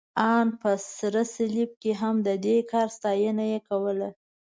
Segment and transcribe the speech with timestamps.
[0.35, 4.09] ان په سره صلیب کې هم، د دې کار ستاینه یې کوله.